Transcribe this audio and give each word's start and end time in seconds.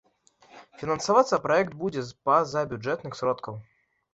Фінансавацца 0.83 1.39
праект 1.45 1.77
будзе 1.81 2.01
з 2.09 2.17
пазабюджэтных 2.31 3.13
сродкаў. 3.21 3.63